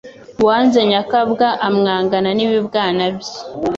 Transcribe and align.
Uwanze 0.41 0.79
nyakabwa 0.89 1.45
,amwangana 1.67 2.29
n’ibibwana 2.37 3.03
bye 3.15 3.33